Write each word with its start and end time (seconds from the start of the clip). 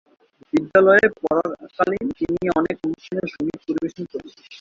বিদ্যালয়ে 0.53 1.05
পড়াকালীন 1.19 2.05
তিনি 2.19 2.43
অনেক 2.59 2.77
অনুষ্ঠানে 2.85 3.23
সঙ্গীত 3.33 3.59
পরিবেশন 3.67 4.03
করেছেন। 4.11 4.43